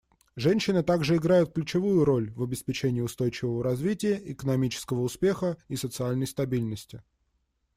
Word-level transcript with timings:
Женщины 0.35 0.81
также 0.81 1.17
играют 1.17 1.53
ключевую 1.53 2.03
роль 2.05 2.31
в 2.31 2.41
обеспечении 2.41 3.01
устойчивого 3.01 3.63
развития, 3.63 4.19
экономического 4.33 5.01
успеха 5.01 5.57
и 5.67 5.75
социальной 5.75 6.25
стабильности. 6.25 7.03